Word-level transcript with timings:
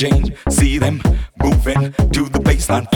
changing. 0.00 0.34
See 0.48 0.78
them 0.78 1.02
moving 1.42 1.92
to 1.92 2.22
the 2.32 2.40
baseline. 2.42 2.88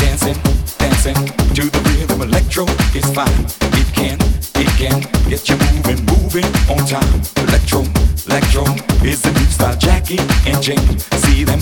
Dancing, 0.00 0.38
dancing 0.78 1.14
to 1.54 1.64
the 1.68 1.80
rhythm. 1.88 2.22
Electro 2.22 2.64
is 2.94 3.04
fine. 3.12 3.44
It 3.80 3.88
can, 3.92 4.18
it 4.54 4.68
can 4.78 5.00
get 5.28 5.46
you 5.48 5.56
moving, 5.56 6.00
moving 6.06 6.46
on 6.70 6.86
time. 6.86 7.20
Electro 7.48 8.13
electro 8.34 8.64
is 9.06 9.22
the 9.22 9.30
new 9.30 9.46
style. 9.46 9.76
Jackie 9.76 10.18
and 10.44 10.60
Jane, 10.60 10.98
see 11.22 11.44
them 11.44 11.60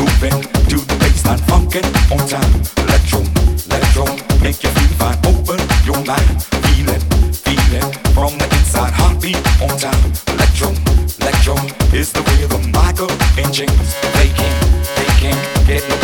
moving 0.00 0.40
to 0.72 0.76
the 0.88 0.96
baseline, 1.02 1.40
funkin' 1.50 1.84
on 2.10 2.26
time. 2.26 2.52
Electro, 2.80 3.20
electro, 3.68 4.04
make 4.40 4.62
you 4.62 4.70
feel 4.70 4.92
fine. 4.96 5.18
Open 5.28 5.60
your 5.84 6.00
mind, 6.06 6.42
feel 6.64 6.88
it, 6.88 7.02
feel 7.44 7.72
it 7.76 7.84
from 8.16 8.32
the 8.38 8.48
inside. 8.56 8.94
Heartbeat 8.94 9.36
on 9.60 9.76
time. 9.76 10.04
Electro, 10.32 10.70
electro 11.20 11.56
is 11.92 12.10
the 12.10 12.22
rhythm. 12.32 12.72
Michael 12.72 13.12
and 13.36 13.52
James, 13.52 13.94
they 14.16 14.28
can't, 14.32 14.58
they 14.96 15.10
can't 15.20 15.66
get 15.66 15.88
no. 15.90 16.03